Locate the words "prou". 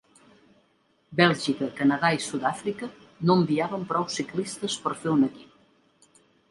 3.95-4.11